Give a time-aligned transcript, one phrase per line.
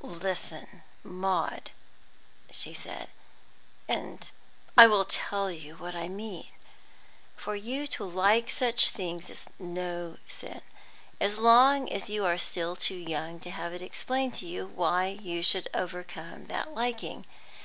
[0.00, 1.70] "Listen, Maud,"
[2.50, 3.08] she said,
[3.86, 4.28] "and
[4.76, 6.48] I will tell you what I mean.
[7.36, 10.62] For you to like such things is no sin,
[11.20, 15.06] as long as you are still too young to have it explained to you why
[15.06, 17.24] you should overcome that liking.